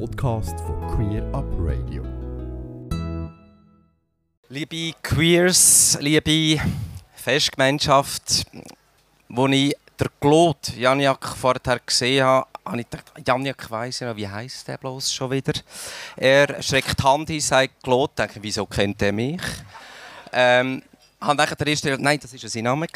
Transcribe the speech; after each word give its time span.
Podcast 0.00 0.58
von 0.60 0.80
Queer 0.88 1.22
Up 1.32 1.44
Radio. 1.58 2.02
Liebe 4.48 4.92
Queers, 5.02 5.98
liebe 6.00 6.60
Festgemeinschaft, 7.14 8.44
wo 9.28 9.46
ich 9.46 9.74
der 9.98 10.08
Claude 10.20 10.58
Janiak 10.76 11.36
vorher 11.36 11.80
gesehen 11.86 12.24
habe, 12.24 12.46
habe 12.64 12.80
ich 12.80 12.90
gedacht, 12.90 13.12
Janiak 13.24 13.70
weiss 13.70 14.00
ja, 14.00 14.16
wie 14.16 14.26
heisst 14.26 14.66
der 14.66 14.78
bloß 14.78 15.12
schon 15.12 15.30
wieder? 15.30 15.52
Er 16.16 16.60
schreckt 16.60 16.98
die 16.98 17.02
Hand 17.02 17.30
ein, 17.30 17.40
sagt 17.40 17.82
Claude, 17.82 18.12
denke, 18.16 18.40
wieso 18.42 18.66
kennt 18.66 19.00
er 19.00 19.12
mich? 19.12 19.42
Ähm, 20.32 20.82
habe 21.20 21.36
dann 21.36 21.56
der 21.56 21.66
erste 21.66 21.96
nein, 21.98 22.18
das 22.20 22.32
war 22.32 22.50
sein 22.50 22.64
Name. 22.64 22.86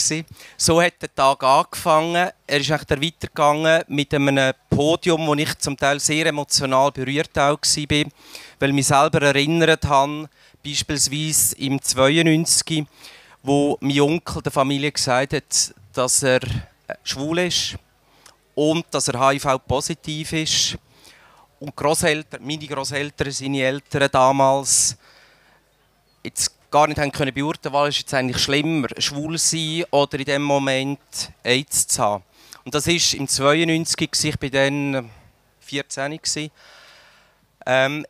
So 0.56 0.82
hat 0.82 1.00
der 1.00 1.14
Tag 1.14 1.42
angefangen. 1.42 2.30
Er 2.46 2.60
ist 2.60 2.70
weitergegangen 2.70 3.84
mit 3.86 4.12
einem 4.12 4.52
Podium, 4.78 5.26
wo 5.26 5.34
ich 5.34 5.58
zum 5.58 5.76
Teil 5.76 5.98
sehr 5.98 6.26
emotional 6.26 6.92
berührt 6.92 7.34
war, 7.34 7.58
weil 7.58 8.68
ich 8.68 8.72
mich 8.72 8.86
selber 8.86 9.22
erinnert 9.22 9.84
habe, 9.84 10.28
beispielsweise 10.64 11.56
im 11.56 11.82
92, 11.82 12.86
wo 13.42 13.76
mein 13.80 14.00
Onkel 14.00 14.40
der 14.40 14.52
Familie 14.52 14.92
gesagt 14.92 15.32
hat, 15.32 15.74
dass 15.92 16.22
er 16.22 16.42
schwul 17.02 17.40
ist 17.40 17.74
und 18.54 18.86
dass 18.92 19.08
er 19.08 19.28
HIV-positiv 19.28 20.32
ist. 20.34 20.78
Und 21.58 21.74
Grosseltern, 21.74 22.46
meine 22.46 22.64
Großeltern, 22.68 23.32
seine 23.32 23.62
Eltern 23.62 24.08
damals, 24.12 24.96
jetzt 26.22 26.52
gar 26.70 26.86
nicht 26.86 27.00
haben 27.00 27.10
können 27.10 27.34
beurteilen, 27.34 27.72
was 27.72 27.88
ist 27.88 27.98
jetzt 28.02 28.14
eigentlich 28.14 28.40
schlimmer, 28.40 28.86
schwul 28.98 29.38
sein 29.38 29.86
oder 29.90 30.20
in 30.20 30.24
dem 30.24 30.42
Moment 30.44 31.00
AIDS 31.42 31.88
zu 31.88 32.00
haben. 32.00 32.27
Und 32.64 32.74
das 32.74 32.86
ist 32.86 33.14
im 33.14 33.28
92, 33.28 34.08
ich 34.24 34.42
war 34.42 34.50
dann 34.50 35.10
14 35.60 36.20
ähm, 37.66 38.06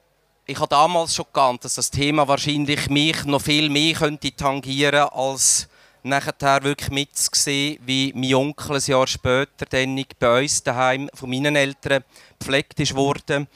ich 0.47 0.57
habe 0.59 0.69
damals 0.69 1.15
schon 1.15 1.27
geahnt, 1.33 1.65
dass 1.65 1.75
das 1.75 1.91
Thema 1.91 2.27
wahrscheinlich 2.27 2.89
mich 2.89 3.25
noch 3.25 3.43
viel 3.43 3.69
mehr 3.69 3.95
könnte 3.95 4.35
tangieren 4.35 5.09
als 5.13 5.69
nachher 6.03 6.63
wirklich 6.63 6.91
mitzusehen, 6.91 7.79
wie 7.85 8.13
mein 8.15 8.35
Onkel 8.35 8.77
ein 8.77 8.83
Jahr 8.87 9.07
später 9.07 9.67
dann 9.69 10.03
bei 10.19 10.43
uns 10.43 10.63
daheim 10.63 11.11
von 11.13 11.29
meinen 11.29 11.55
Eltern 11.55 12.05
gepflegt 12.39 12.95
wurde 12.95 13.47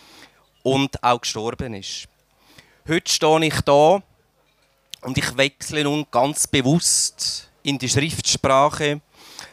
und 0.62 1.02
auch 1.02 1.20
gestorben 1.20 1.74
ist. 1.74 2.08
Heute 2.86 3.10
stehe 3.10 3.46
ich 3.46 3.60
da 3.62 4.02
und 5.02 5.16
ich 5.16 5.36
wechsle 5.36 5.84
nun 5.84 6.06
ganz 6.10 6.46
bewusst 6.46 7.48
in 7.62 7.78
die 7.78 7.88
Schriftsprache, 7.88 9.00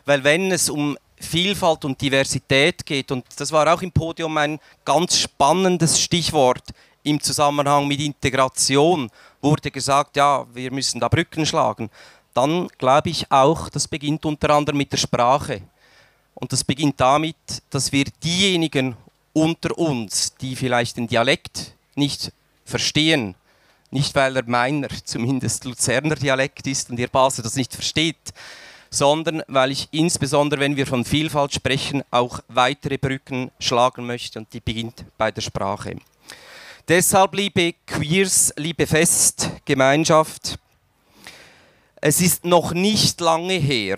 weil 0.06 0.24
wenn 0.24 0.52
es 0.52 0.70
um 0.70 0.98
Vielfalt 1.20 1.86
und 1.86 2.00
Diversität 2.02 2.86
geht, 2.86 3.12
und 3.12 3.26
das 3.36 3.52
war 3.52 3.72
auch 3.74 3.82
im 3.82 3.92
Podium 3.92 4.38
ein 4.38 4.60
ganz 4.86 5.18
spannendes 5.18 6.00
Stichwort 6.00 6.64
im 7.04 7.20
Zusammenhang 7.22 7.88
mit 7.88 8.00
Integration, 8.00 9.10
wurde 9.42 9.72
gesagt, 9.72 10.16
ja, 10.16 10.46
wir 10.54 10.72
müssen 10.72 11.00
da 11.00 11.08
Brücken 11.08 11.46
schlagen, 11.46 11.90
dann 12.34 12.68
glaube 12.78 13.10
ich 13.10 13.30
auch, 13.32 13.70
das 13.70 13.88
beginnt 13.88 14.26
unter 14.26 14.52
anderem 14.52 14.78
mit 14.78 14.92
der 14.92 14.98
Sprache. 14.98 15.62
Und 16.36 16.54
das 16.54 16.64
beginnt 16.64 17.00
damit, 17.00 17.36
dass 17.70 17.92
wir 17.92 18.06
diejenigen 18.24 18.96
unter 19.34 19.78
uns, 19.78 20.36
die 20.36 20.56
vielleicht 20.56 20.98
den 20.98 21.08
Dialekt 21.08 21.74
nicht 21.96 22.32
verstehen, 22.64 23.36
nicht, 23.92 24.16
weil 24.16 24.38
er 24.38 24.44
meiner, 24.48 24.88
zumindest 25.04 25.66
Luzerner 25.66 26.16
Dialekt 26.16 26.66
ist 26.68 26.90
und 26.90 27.00
ihr 27.00 27.08
Basel 27.08 27.44
das 27.44 27.56
nicht 27.56 27.74
versteht, 27.74 28.34
sondern 28.90 29.44
weil 29.48 29.72
ich 29.72 29.88
insbesondere, 29.92 30.60
wenn 30.60 30.76
wir 30.76 30.88
von 30.88 31.06
Vielfalt 31.06 31.54
sprechen, 31.54 32.04
auch 32.12 32.40
weitere 32.48 32.98
Brücken 32.98 33.52
schlagen 33.60 34.06
möchte 34.06 34.40
und 34.40 34.54
die 34.54 34.60
beginnt 34.60 35.06
bei 35.18 35.32
der 35.32 35.42
Sprache. 35.42 35.98
Deshalb, 36.88 37.36
liebe 37.36 37.76
Queers, 37.86 38.54
liebe 38.58 38.88
Festgemeinschaft, 38.88 40.58
es 42.02 42.22
ist 42.22 42.46
noch 42.46 42.72
nicht 42.74 43.22
lange 43.22 43.54
her, 43.54 43.98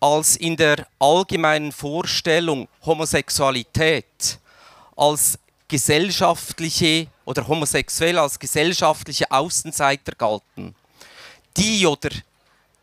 als 0.00 0.36
in 0.36 0.56
der 0.56 0.86
allgemeinen 0.98 1.72
Vorstellung 1.72 2.68
Homosexualität 2.84 4.38
als 4.96 5.38
gesellschaftliche 5.68 7.06
oder 7.24 7.46
homosexuell 7.46 8.18
als 8.18 8.38
gesellschaftliche 8.38 9.30
Außenseiter 9.30 10.12
galten. 10.16 10.74
Die 11.56 11.86
oder 11.86 12.10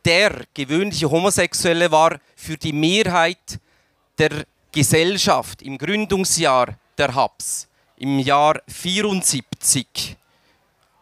der 0.06 0.46
gewöhnliche 0.53 1.09
Homosexuelle 1.09 1.91
war 1.91 2.19
für 2.36 2.58
die 2.58 2.74
Mehrheit 2.74 3.59
der 4.18 4.46
Gesellschaft 4.72 5.62
im 5.62 5.78
Gründungsjahr 5.78 6.78
der 6.97 7.14
HAPS 7.14 7.68
im 7.97 8.19
Jahr 8.19 8.62
74 8.68 10.18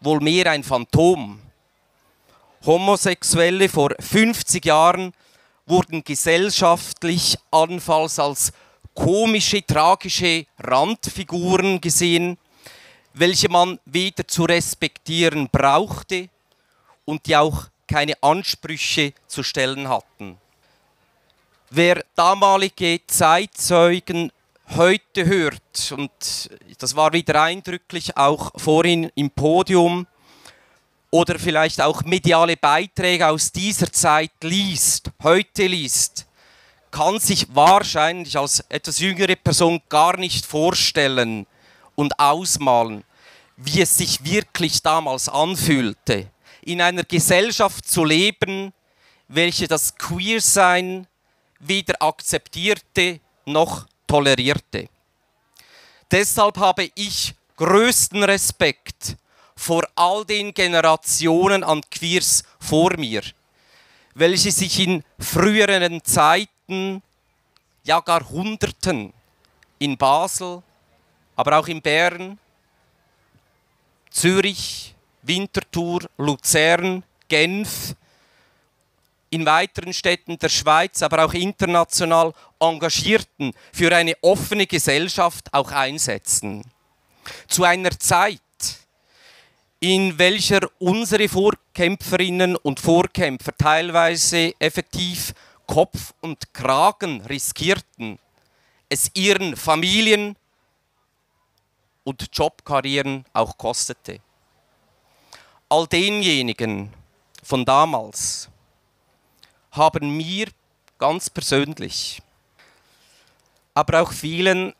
wohl 0.01 0.19
mehr 0.19 0.51
ein 0.51 0.63
Phantom. 0.63 1.39
Homosexuelle 2.65 3.69
vor 3.69 3.91
50 3.99 4.65
Jahren 4.65 5.13
wurden 5.65 6.03
gesellschaftlich 6.03 7.37
allenfalls 7.49 8.19
als 8.19 8.51
komische, 8.93 9.65
tragische 9.65 10.45
Randfiguren 10.59 11.81
gesehen, 11.81 12.37
welche 13.13 13.49
man 13.49 13.79
weder 13.85 14.27
zu 14.27 14.43
respektieren 14.43 15.49
brauchte 15.51 16.29
und 17.05 17.25
die 17.25 17.35
auch 17.35 17.70
keine 17.91 18.13
Ansprüche 18.23 19.13
zu 19.27 19.43
stellen 19.43 19.89
hatten. 19.89 20.37
Wer 21.69 22.05
damalige 22.15 23.01
Zeitzeugen 23.05 24.31
heute 24.75 25.25
hört, 25.25 25.93
und 25.97 26.11
das 26.79 26.95
war 26.95 27.11
wieder 27.11 27.41
eindrücklich 27.41 28.15
auch 28.15 28.51
vorhin 28.55 29.11
im 29.15 29.29
Podium, 29.29 30.07
oder 31.09 31.37
vielleicht 31.37 31.81
auch 31.81 32.03
mediale 32.05 32.55
Beiträge 32.55 33.27
aus 33.27 33.51
dieser 33.51 33.91
Zeit 33.91 34.31
liest, 34.41 35.11
heute 35.21 35.67
liest, 35.67 36.25
kann 36.91 37.19
sich 37.19 37.53
wahrscheinlich 37.53 38.37
als 38.37 38.61
etwas 38.69 38.99
jüngere 38.99 39.35
Person 39.35 39.81
gar 39.89 40.15
nicht 40.15 40.45
vorstellen 40.45 41.45
und 41.95 42.17
ausmalen, 42.17 43.03
wie 43.57 43.81
es 43.81 43.97
sich 43.97 44.23
wirklich 44.23 44.81
damals 44.81 45.27
anfühlte, 45.27 46.27
in 46.61 46.81
einer 46.81 47.03
Gesellschaft 47.03 47.87
zu 47.87 48.03
leben, 48.03 48.73
welche 49.27 49.67
das 49.67 49.95
Queersein 49.95 51.07
weder 51.59 52.01
akzeptierte 52.01 53.19
noch 53.45 53.87
tolerierte. 54.07 54.89
Deshalb 56.09 56.57
habe 56.57 56.89
ich 56.95 57.33
größten 57.55 58.23
Respekt 58.23 59.15
vor 59.55 59.87
all 59.95 60.25
den 60.25 60.53
Generationen 60.53 61.63
an 61.63 61.81
Queers 61.89 62.43
vor 62.59 62.97
mir, 62.97 63.21
welche 64.15 64.51
sich 64.51 64.79
in 64.79 65.03
früheren 65.19 66.03
Zeiten 66.03 67.01
ja 67.83 67.99
gar 67.99 68.27
Hunderten 68.29 69.13
in 69.79 69.97
Basel, 69.97 70.61
aber 71.35 71.59
auch 71.59 71.67
in 71.67 71.81
Bern, 71.81 72.37
Zürich, 74.09 74.93
Winterthur, 75.23 76.01
Luzern, 76.17 77.03
Genf, 77.27 77.95
in 79.29 79.45
weiteren 79.45 79.93
Städten 79.93 80.37
der 80.37 80.49
Schweiz, 80.49 81.01
aber 81.01 81.25
auch 81.25 81.33
international 81.33 82.33
engagierten, 82.59 83.53
für 83.71 83.95
eine 83.95 84.15
offene 84.21 84.67
Gesellschaft 84.67 85.53
auch 85.53 85.71
einsetzen. 85.71 86.63
Zu 87.47 87.63
einer 87.63 87.97
Zeit, 87.97 88.41
in 89.79 90.17
welcher 90.19 90.69
unsere 90.79 91.27
Vorkämpferinnen 91.27 92.55
und 92.57 92.79
Vorkämpfer 92.79 93.55
teilweise 93.57 94.53
effektiv 94.59 95.33
Kopf 95.65 96.13
und 96.19 96.53
Kragen 96.53 97.21
riskierten, 97.21 98.19
es 98.89 99.09
ihren 99.13 99.55
Familien 99.55 100.35
und 102.03 102.27
Jobkarrieren 102.33 103.25
auch 103.31 103.57
kostete. 103.57 104.19
All 105.71 105.87
denjenigen 105.87 106.91
von 107.41 107.63
damals 107.63 108.49
haben 109.71 110.17
mir 110.17 110.47
ganz 110.97 111.29
persönlich, 111.29 112.21
aber 113.73 114.01
auch 114.01 114.11
vielen 114.11 114.73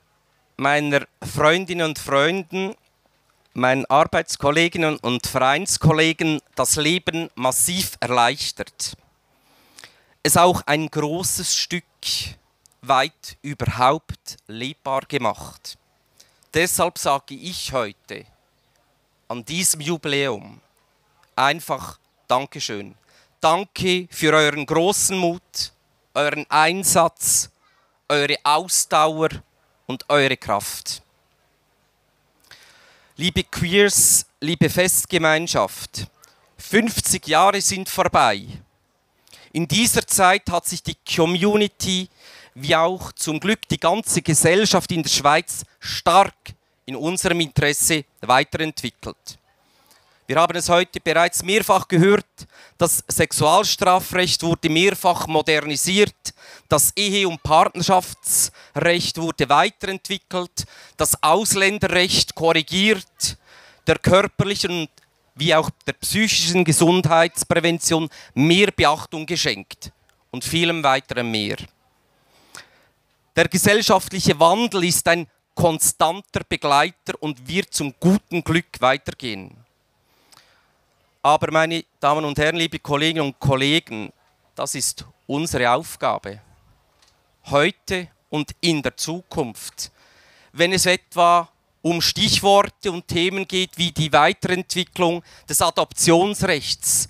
meiner 0.58 1.08
Freundinnen 1.24 1.88
und 1.88 1.98
Freunden, 1.98 2.76
meinen 3.54 3.86
Arbeitskolleginnen 3.86 4.98
und 4.98 5.28
Vereinskollegen 5.28 6.42
das 6.56 6.76
Leben 6.76 7.30
massiv 7.36 7.96
erleichtert 8.02 8.98
es 10.24 10.38
auch 10.38 10.62
ein 10.66 10.88
großes 10.88 11.56
Stück 11.56 11.84
weit 12.82 13.38
überhaupt 13.42 14.38
lebbar 14.48 15.02
gemacht. 15.08 15.78
Deshalb 16.54 16.98
sage 16.98 17.34
ich 17.34 17.72
heute 17.74 18.26
an 19.28 19.46
diesem 19.46 19.82
Jubiläum 19.82 20.60
einfach 21.42 22.00
Dankeschön. 22.28 22.96
Danke 23.42 24.08
für 24.12 24.34
euren 24.34 24.66
großen 24.66 25.18
Mut, 25.18 25.74
euren 26.14 26.46
Einsatz, 26.50 27.50
eure 28.08 28.38
Ausdauer 28.44 29.30
und 29.88 30.08
eure 30.10 30.38
Kraft. 30.38 31.02
Liebe 33.18 33.44
Queers, 33.44 34.26
liebe 34.40 34.70
Festgemeinschaft, 34.70 36.08
50 36.58 37.28
Jahre 37.28 37.60
sind 37.60 37.90
vorbei. 37.90 38.46
In 39.52 39.68
dieser 39.68 40.06
Zeit 40.08 40.50
hat 40.50 40.66
sich 40.66 40.82
die 40.82 40.96
Community 40.96 42.08
wie 42.54 42.76
auch 42.76 43.12
zum 43.14 43.40
Glück 43.40 43.68
die 43.68 43.80
ganze 43.80 44.22
Gesellschaft 44.22 44.92
in 44.92 45.04
der 45.04 45.10
Schweiz 45.10 45.64
stark 45.80 46.36
in 46.86 46.96
unserem 46.96 47.40
Interesse 47.40 48.06
weiterentwickelt. 48.22 49.38
Wir 50.28 50.38
haben 50.38 50.56
es 50.56 50.70
heute 50.70 51.00
bereits 51.02 51.44
mehrfach 51.44 51.88
gehört, 51.88 52.26
das 52.78 53.04
Sexualstrafrecht 53.08 54.44
wurde 54.44 54.70
mehrfach 54.70 55.28
modernisiert, 55.28 56.34
das 56.70 56.94
Ehe- 56.96 57.28
und 57.28 57.44
Partnerschaftsrecht 57.44 59.18
wurde 59.18 59.50
weiterentwickelt, 59.50 60.66
das 60.96 61.22
Ausländerrecht 61.22 62.36
korrigiert, 62.36 63.38
der 63.88 63.98
körperlichen 63.98 64.88
wie 65.36 65.56
auch 65.56 65.70
der 65.88 65.94
psychischen 65.94 66.64
Gesundheitsprävention 66.64 68.10
mehr 68.34 68.72
Beachtung 68.72 69.26
geschenkt 69.26 69.92
und 70.30 70.44
vielem 70.44 70.84
weiteren 70.84 71.32
mehr. 71.32 71.58
Der 73.36 73.48
gesellschaftliche 73.48 74.40
Wandel 74.40 74.84
ist 74.84 75.08
ein 75.08 75.28
konstanter 75.56 76.42
Begleiter 76.48 77.14
und 77.20 77.48
wird 77.48 77.74
zum 77.74 77.94
guten 78.00 78.44
Glück 78.44 78.80
weitergehen. 78.80 79.56
Aber 81.24 81.52
meine 81.52 81.86
Damen 82.00 82.26
und 82.26 82.38
Herren, 82.40 82.56
liebe 82.56 82.80
Kolleginnen 82.80 83.28
und 83.28 83.40
Kollegen, 83.40 84.12
das 84.56 84.74
ist 84.74 85.06
unsere 85.28 85.70
Aufgabe. 85.72 86.42
Heute 87.46 88.08
und 88.30 88.52
in 88.60 88.82
der 88.82 88.98
Zukunft. 88.98 89.92
Wenn 90.52 90.74
es 90.74 90.88
etwa 90.88 91.48
um 91.84 92.02
Stichworte 92.02 92.92
und 92.92 93.08
Themen 93.08 93.48
geht 93.48 93.78
wie 93.78 93.92
die 93.92 94.12
Weiterentwicklung 94.12 95.24
des 95.48 95.62
Adoptionsrechts, 95.62 97.10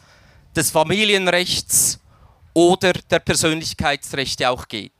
des 0.55 0.71
Familienrechts 0.71 1.99
oder 2.53 2.93
der 2.93 3.19
Persönlichkeitsrechte 3.19 4.49
auch 4.49 4.67
geht. 4.67 4.91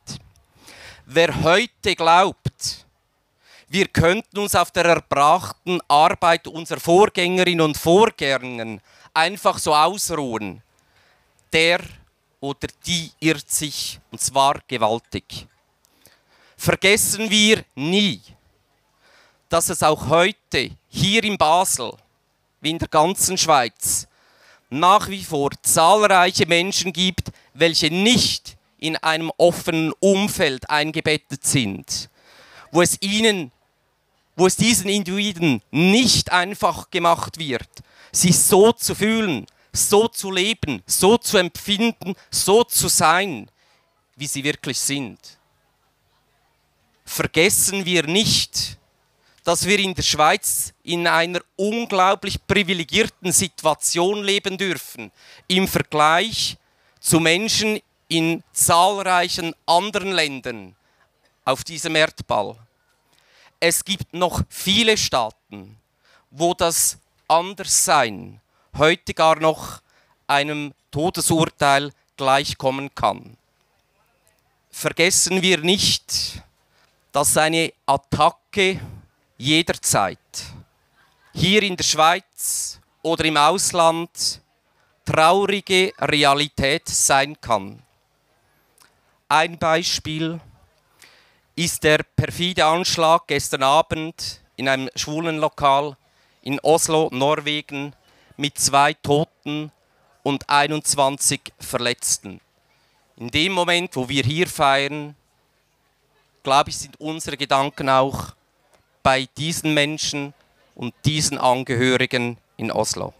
Wer 1.04 1.42
heute 1.42 1.94
glaubt, 1.96 2.86
wir 3.68 3.88
könnten 3.88 4.38
uns 4.38 4.54
auf 4.54 4.70
der 4.70 4.84
erbrachten 4.84 5.80
Arbeit 5.88 6.46
unserer 6.46 6.80
Vorgängerinnen 6.80 7.64
und 7.64 7.76
Vorgänger 7.76 8.78
einfach 9.14 9.58
so 9.58 9.74
ausruhen, 9.74 10.62
der 11.52 11.80
oder 12.40 12.68
die 12.86 13.10
irrt 13.20 13.50
sich, 13.50 14.00
und 14.10 14.20
zwar 14.20 14.60
gewaltig. 14.66 15.46
Vergessen 16.56 17.30
wir 17.30 17.64
nie, 17.74 18.20
dass 19.48 19.68
es 19.68 19.82
auch 19.82 20.08
heute 20.08 20.70
hier 20.88 21.24
in 21.24 21.36
Basel, 21.36 21.92
wie 22.60 22.70
in 22.70 22.78
der 22.78 22.88
ganzen 22.88 23.36
Schweiz, 23.36 24.06
nach 24.70 25.08
wie 25.08 25.22
vor 25.22 25.50
zahlreiche 25.62 26.46
Menschen 26.46 26.92
gibt, 26.92 27.30
welche 27.52 27.90
nicht 27.90 28.56
in 28.78 28.96
einem 28.96 29.30
offenen 29.36 29.92
Umfeld 30.00 30.68
eingebettet 30.70 31.44
sind, 31.44 32.08
wo 32.70 32.82
es 32.82 32.96
ihnen, 33.00 33.52
wo 34.34 34.46
es 34.46 34.56
diesen 34.56 34.88
Individuen 34.88 35.62
nicht 35.70 36.32
einfach 36.32 36.90
gemacht 36.90 37.38
wird, 37.38 37.68
sich 38.12 38.38
so 38.38 38.72
zu 38.72 38.94
fühlen, 38.94 39.46
so 39.72 40.06
zu 40.08 40.30
leben, 40.30 40.82
so 40.86 41.16
zu 41.16 41.38
empfinden, 41.38 42.14
so 42.30 42.62
zu 42.64 42.88
sein, 42.88 43.50
wie 44.16 44.26
sie 44.26 44.44
wirklich 44.44 44.78
sind. 44.78 45.18
Vergessen 47.04 47.84
wir 47.84 48.06
nicht, 48.06 48.78
dass 49.44 49.66
wir 49.66 49.78
in 49.78 49.94
der 49.94 50.02
Schweiz 50.02 50.72
in 50.82 51.06
einer 51.06 51.40
unglaublich 51.56 52.46
privilegierten 52.46 53.32
Situation 53.32 54.22
leben 54.22 54.56
dürfen 54.56 55.10
im 55.48 55.66
Vergleich 55.66 56.56
zu 57.00 57.18
Menschen 57.18 57.80
in 58.08 58.44
zahlreichen 58.52 59.54
anderen 59.66 60.12
Ländern 60.12 60.76
auf 61.44 61.64
diesem 61.64 61.96
Erdball. 61.96 62.56
Es 63.58 63.84
gibt 63.84 64.12
noch 64.12 64.42
viele 64.48 64.96
Staaten, 64.96 65.78
wo 66.30 66.54
das 66.54 66.98
Anderssein 67.32 68.42
heute 68.76 69.14
gar 69.14 69.40
noch 69.40 69.80
einem 70.26 70.74
Todesurteil 70.90 71.90
gleichkommen 72.18 72.94
kann. 72.94 73.38
Vergessen 74.70 75.40
wir 75.40 75.56
nicht, 75.56 76.42
dass 77.10 77.38
eine 77.38 77.72
Attacke 77.86 78.82
jederzeit 79.38 80.18
hier 81.32 81.62
in 81.62 81.74
der 81.74 81.84
Schweiz 81.84 82.78
oder 83.00 83.24
im 83.24 83.38
Ausland 83.38 84.42
traurige 85.06 85.94
Realität 86.00 86.86
sein 86.86 87.40
kann. 87.40 87.82
Ein 89.30 89.58
Beispiel 89.58 90.38
ist 91.56 91.82
der 91.82 92.02
perfide 92.14 92.66
Anschlag 92.66 93.26
gestern 93.26 93.62
Abend 93.62 94.42
in 94.56 94.68
einem 94.68 94.90
schwulen 94.94 95.38
Lokal 95.38 95.96
in 96.42 96.58
Oslo, 96.60 97.08
Norwegen, 97.12 97.94
mit 98.36 98.58
zwei 98.58 98.94
Toten 98.94 99.70
und 100.22 100.48
21 100.48 101.40
Verletzten. 101.58 102.40
In 103.16 103.28
dem 103.28 103.52
Moment, 103.52 103.94
wo 103.94 104.08
wir 104.08 104.24
hier 104.24 104.48
feiern, 104.48 105.14
glaube 106.42 106.70
ich, 106.70 106.78
sind 106.78 107.00
unsere 107.00 107.36
Gedanken 107.36 107.88
auch 107.88 108.34
bei 109.02 109.28
diesen 109.36 109.74
Menschen 109.74 110.34
und 110.74 110.94
diesen 111.04 111.38
Angehörigen 111.38 112.38
in 112.56 112.72
Oslo. 112.72 113.14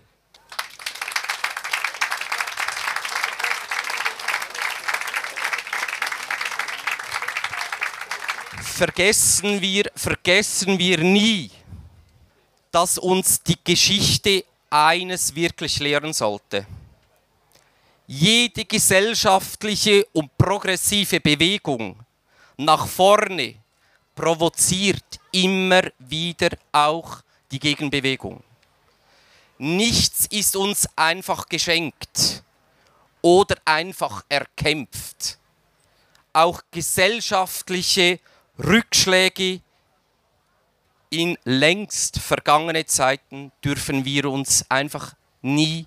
Vergessen 8.61 9.61
wir, 9.61 9.85
vergessen 9.95 10.79
wir 10.79 10.99
nie, 10.99 11.51
dass 12.73 12.99
uns 12.99 13.43
die 13.43 13.59
Geschichte 13.63 14.45
eines 14.71 15.35
wirklich 15.35 15.79
lehren 15.79 16.13
sollte. 16.13 16.67
Jede 18.07 18.65
gesellschaftliche 18.65 20.07
und 20.13 20.37
progressive 20.37 21.21
Bewegung 21.21 21.97
nach 22.57 22.87
vorne 22.87 23.55
provoziert 24.15 25.21
immer 25.31 25.83
wieder 25.99 26.51
auch 26.73 27.19
die 27.51 27.59
Gegenbewegung. 27.59 28.43
Nichts 29.59 30.27
ist 30.27 30.57
uns 30.57 30.89
einfach 30.97 31.49
geschenkt 31.49 32.43
oder 33.21 33.57
einfach 33.65 34.25
erkämpft. 34.29 35.39
Auch 36.33 36.63
gesellschaftliche 36.71 38.19
Rückschläge 38.59 39.61
in 41.13 41.37
längst 41.45 42.19
vergangene 42.19 42.87
Zeiten 42.87 43.53
dürfen 43.63 44.07
wir 44.07 44.31
uns 44.31 44.65
einfach 44.71 45.13
nie 45.43 45.87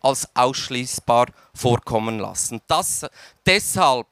als 0.00 0.28
ausschließbar 0.36 1.26
vorkommen 1.52 2.20
lassen. 2.20 2.60
Das, 2.68 3.04
deshalb, 3.44 4.06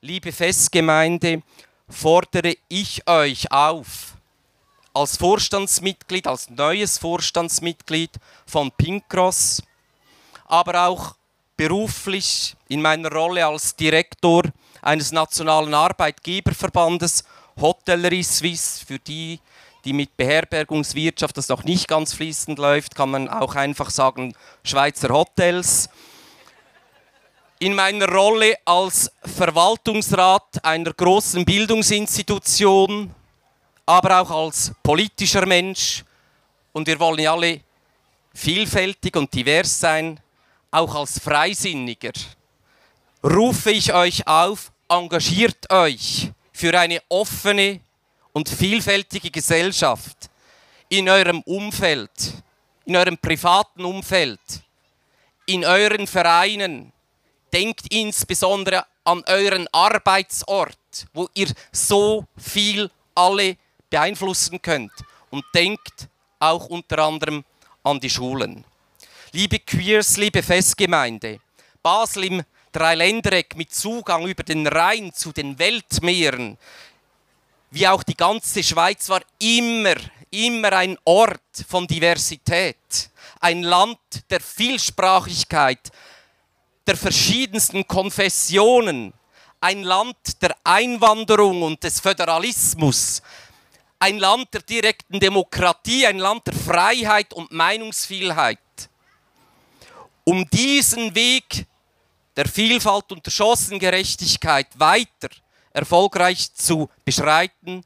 liebe 0.00 0.30
Festgemeinde, 0.30 1.42
fordere 1.88 2.54
ich 2.68 3.06
euch 3.08 3.50
auf, 3.50 4.14
als 4.94 5.16
Vorstandsmitglied, 5.16 6.28
als 6.28 6.48
neues 6.50 6.98
Vorstandsmitglied 6.98 8.12
von 8.46 8.70
Pinkross, 8.70 9.60
aber 10.44 10.86
auch 10.86 11.16
beruflich 11.56 12.54
in 12.68 12.80
meiner 12.80 13.10
Rolle 13.10 13.44
als 13.44 13.74
Direktor 13.74 14.44
eines 14.82 15.10
nationalen 15.10 15.74
Arbeitgeberverbandes 15.74 17.24
Hotellerie 17.60 18.22
Suisse, 18.22 18.86
für 18.86 19.00
die, 19.00 19.40
die 19.84 19.92
mit 19.92 20.16
Beherbergungswirtschaft 20.16 21.36
das 21.36 21.48
noch 21.48 21.64
nicht 21.64 21.88
ganz 21.88 22.12
fließend 22.14 22.58
läuft, 22.58 22.94
kann 22.94 23.10
man 23.10 23.28
auch 23.28 23.54
einfach 23.54 23.90
sagen 23.90 24.34
Schweizer 24.62 25.08
Hotels. 25.10 25.88
In 27.58 27.74
meiner 27.74 28.08
Rolle 28.08 28.56
als 28.64 29.10
Verwaltungsrat 29.22 30.64
einer 30.64 30.92
großen 30.92 31.44
Bildungsinstitution, 31.44 33.14
aber 33.86 34.20
auch 34.20 34.30
als 34.30 34.72
politischer 34.82 35.46
Mensch, 35.46 36.04
und 36.72 36.86
wir 36.86 36.98
wollen 36.98 37.18
ja 37.18 37.32
alle 37.32 37.60
vielfältig 38.32 39.16
und 39.16 39.32
divers 39.34 39.80
sein, 39.80 40.20
auch 40.70 40.94
als 40.94 41.18
Freisinniger, 41.18 42.12
rufe 43.24 43.70
ich 43.72 43.92
euch 43.92 44.26
auf, 44.26 44.72
engagiert 44.88 45.70
euch 45.70 46.30
für 46.52 46.78
eine 46.78 47.02
offene, 47.08 47.80
und 48.32 48.48
vielfältige 48.48 49.30
Gesellschaft 49.30 50.30
in 50.88 51.08
eurem 51.08 51.40
Umfeld, 51.42 52.10
in 52.84 52.96
eurem 52.96 53.18
privaten 53.18 53.84
Umfeld, 53.84 54.40
in 55.46 55.64
euren 55.64 56.06
Vereinen. 56.06 56.92
Denkt 57.52 57.92
insbesondere 57.92 58.84
an 59.04 59.24
euren 59.26 59.66
Arbeitsort, 59.72 60.78
wo 61.12 61.28
ihr 61.34 61.48
so 61.72 62.24
viel 62.36 62.90
alle 63.14 63.56
beeinflussen 63.88 64.62
könnt. 64.62 64.92
Und 65.30 65.44
denkt 65.54 66.08
auch 66.38 66.66
unter 66.66 66.98
anderem 67.00 67.44
an 67.82 68.00
die 68.00 68.10
Schulen. 68.10 68.64
Liebe 69.32 69.60
Queers, 69.60 70.16
liebe 70.16 70.42
Festgemeinde, 70.42 71.38
Basel 71.82 72.24
im 72.24 72.42
Dreiländereck 72.72 73.56
mit 73.56 73.72
Zugang 73.72 74.26
über 74.26 74.42
den 74.42 74.66
Rhein 74.66 75.12
zu 75.12 75.32
den 75.32 75.58
Weltmeeren, 75.58 76.58
wie 77.70 77.86
auch 77.86 78.02
die 78.02 78.16
ganze 78.16 78.62
Schweiz 78.62 79.08
war 79.08 79.22
immer, 79.38 79.94
immer 80.30 80.72
ein 80.72 80.98
Ort 81.04 81.64
von 81.68 81.86
Diversität, 81.86 83.10
ein 83.40 83.62
Land 83.62 83.98
der 84.28 84.40
Vielsprachigkeit, 84.40 85.90
der 86.86 86.96
verschiedensten 86.96 87.86
Konfessionen, 87.86 89.12
ein 89.60 89.82
Land 89.82 90.42
der 90.42 90.56
Einwanderung 90.64 91.62
und 91.62 91.82
des 91.84 92.00
Föderalismus, 92.00 93.22
ein 93.98 94.18
Land 94.18 94.52
der 94.54 94.62
direkten 94.62 95.20
Demokratie, 95.20 96.06
ein 96.06 96.18
Land 96.18 96.46
der 96.46 96.54
Freiheit 96.54 97.32
und 97.34 97.52
Meinungsvielheit. 97.52 98.58
Um 100.24 100.48
diesen 100.48 101.14
Weg 101.14 101.66
der 102.36 102.48
Vielfalt 102.48 103.12
und 103.12 103.24
der 103.24 103.32
Chancengerechtigkeit 103.32 104.68
weiter 104.78 105.28
erfolgreich 105.72 106.52
zu 106.54 106.88
beschreiten, 107.04 107.84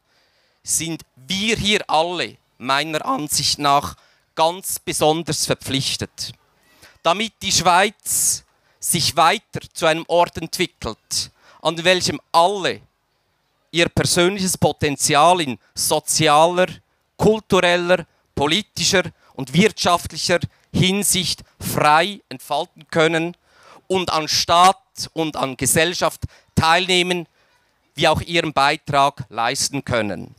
sind 0.62 1.02
wir 1.16 1.56
hier 1.56 1.84
alle 1.88 2.36
meiner 2.58 3.04
Ansicht 3.04 3.58
nach 3.58 3.96
ganz 4.34 4.78
besonders 4.78 5.46
verpflichtet. 5.46 6.32
Damit 7.02 7.34
die 7.42 7.52
Schweiz 7.52 8.44
sich 8.80 9.16
weiter 9.16 9.60
zu 9.72 9.86
einem 9.86 10.04
Ort 10.08 10.38
entwickelt, 10.38 11.30
an 11.62 11.82
welchem 11.84 12.20
alle 12.32 12.80
ihr 13.70 13.88
persönliches 13.88 14.56
Potenzial 14.56 15.40
in 15.40 15.58
sozialer, 15.74 16.68
kultureller, 17.16 18.06
politischer 18.34 19.02
und 19.34 19.52
wirtschaftlicher 19.52 20.38
Hinsicht 20.72 21.42
frei 21.60 22.20
entfalten 22.28 22.86
können 22.88 23.36
und 23.86 24.10
an 24.10 24.28
Staat 24.28 25.10
und 25.12 25.36
an 25.36 25.56
Gesellschaft 25.56 26.22
teilnehmen, 26.54 27.26
wie 27.94 28.08
auch 28.08 28.20
ihren 28.20 28.52
Beitrag 28.52 29.24
leisten 29.28 29.84
können. 29.84 30.34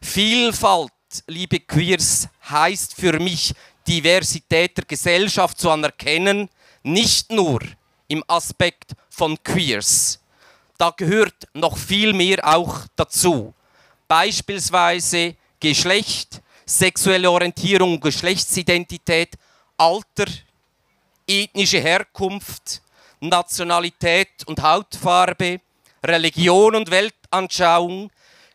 Vielfalt, 0.00 0.92
liebe 1.26 1.60
Queers, 1.60 2.28
heißt 2.48 2.94
für 2.94 3.18
mich, 3.18 3.54
Diversität 3.86 4.76
der 4.76 4.84
Gesellschaft 4.84 5.58
zu 5.58 5.70
anerkennen, 5.70 6.48
nicht 6.82 7.30
nur 7.30 7.60
im 8.08 8.24
Aspekt 8.26 8.92
von 9.08 9.42
Queers. 9.42 10.20
Da 10.78 10.90
gehört 10.90 11.48
noch 11.54 11.76
viel 11.76 12.12
mehr 12.12 12.46
auch 12.46 12.80
dazu. 12.96 13.54
Beispielsweise 14.08 15.36
Geschlecht, 15.58 16.42
sexuelle 16.66 17.30
Orientierung, 17.30 17.98
Geschlechtsidentität, 18.00 19.36
Alter, 19.76 20.26
ethnische 21.26 21.80
Herkunft, 21.80 22.82
Nationalität 23.20 24.44
und 24.46 24.62
Hautfarbe, 24.62 25.60
Religion 26.08 26.74
und 26.74 26.90
Weltanschauung, 26.90 28.10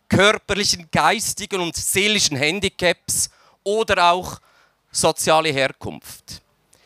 körperlichen, 0.08 0.88
geistigen 0.90 1.60
und 1.60 1.76
seelischen 1.76 2.36
Handicaps 2.36 3.30
oder 3.64 4.10
auch 4.12 4.38
soziale 4.90 5.50
Herkunft. 5.50 6.42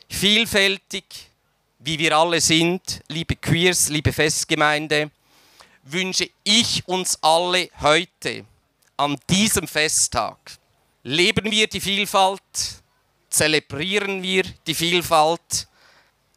Vielfältig, 0.09 1.05
wie 1.79 1.99
wir 1.99 2.17
alle 2.17 2.41
sind, 2.41 3.03
liebe 3.09 3.37
Queers, 3.37 3.89
liebe 3.89 4.13
Festgemeinde, 4.13 5.11
wünsche 5.83 6.29
ich 6.45 6.87
uns 6.87 7.19
alle 7.23 7.69
heute 7.81 8.45
an 8.97 9.19
diesem 9.29 9.69
Festtag. 9.69 10.39
Leben 11.03 11.51
wir 11.51 11.67
die 11.67 11.81
Vielfalt, 11.81 12.41
zelebrieren 13.29 14.23
wir 14.23 14.43
die 14.67 14.75
Vielfalt, 14.75 15.69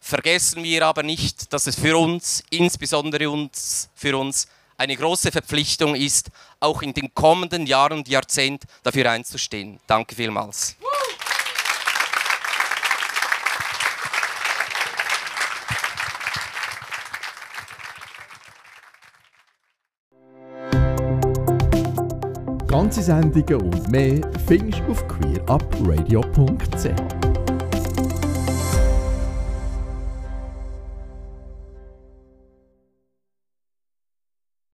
vergessen 0.10 0.64
wir 0.64 0.86
aber 0.86 1.04
nicht, 1.04 1.54
dass 1.54 1.68
es 1.68 1.76
für 1.76 1.98
uns, 1.98 2.44
insbesondere 2.50 3.30
uns, 3.30 3.90
für 3.96 4.18
uns, 4.18 4.48
eine 4.78 4.96
große 4.96 5.32
Verpflichtung 5.32 5.96
ist, 5.96 6.30
auch 6.60 6.82
in 6.82 6.94
den 6.94 7.14
kommenden 7.14 7.68
Jahren 7.68 8.00
und 8.00 8.08
Jahrzehnten 8.08 8.68
dafür 8.84 9.12
einzustehen. 9.12 9.80
Danke 9.88 10.16
vielmals. 10.16 10.76
Ganze 22.68 23.04
Sendungen 23.04 23.62
und 23.62 23.90
mehr 23.90 24.22
findest 24.48 24.80
du 24.80 24.92
auf 24.92 25.08
queerupradio.ch. 25.08 27.19